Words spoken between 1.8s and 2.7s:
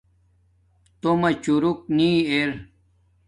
نی ار